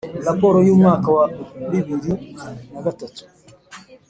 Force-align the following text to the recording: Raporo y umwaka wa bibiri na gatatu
Raporo 0.27 0.57
y 0.67 0.71
umwaka 0.75 1.07
wa 1.17 1.25
bibiri 1.71 2.11
na 2.71 2.79
gatatu 2.85 3.21